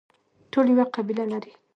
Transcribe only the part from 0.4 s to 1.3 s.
ټول یوه قبله